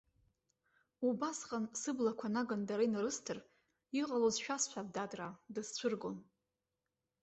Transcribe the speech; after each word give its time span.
Убасҟан, 1.07 1.65
сыблақәа 1.81 2.27
наган 2.33 2.61
дара 2.69 2.83
инарысҭар, 2.87 3.39
иҟалоз 3.99 4.35
шәасҳәап, 4.43 4.87
дадраа, 4.95 5.31
дысцәыргон. 5.53 6.17